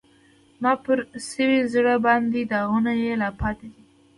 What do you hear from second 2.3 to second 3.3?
داغونه یې لا